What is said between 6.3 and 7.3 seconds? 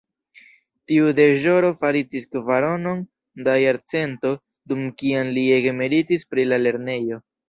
pri la lernejo.